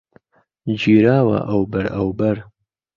[0.81, 2.37] گیراوه ئهو بهر ئهوبهر